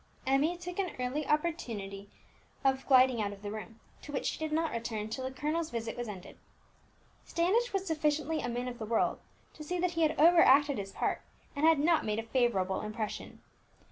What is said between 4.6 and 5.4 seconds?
return till the